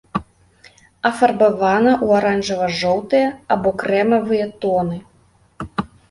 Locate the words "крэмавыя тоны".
3.83-4.97